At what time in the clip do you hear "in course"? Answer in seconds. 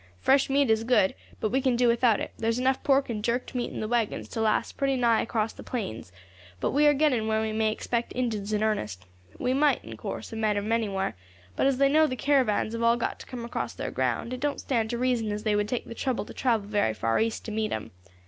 9.85-10.31